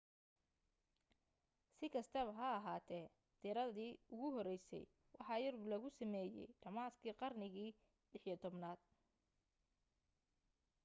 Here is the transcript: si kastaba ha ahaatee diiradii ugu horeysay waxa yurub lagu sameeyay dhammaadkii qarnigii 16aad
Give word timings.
si 1.77 1.87
kastaba 1.95 2.31
ha 2.39 2.47
ahaatee 2.59 3.05
diiradii 3.41 3.91
ugu 4.13 4.27
horeysay 4.37 4.85
waxa 5.17 5.35
yurub 5.43 5.63
lagu 5.71 5.87
sameeyay 5.99 6.47
dhammaadkii 6.61 7.15
qarnigii 7.21 7.71
16aad 8.13 8.79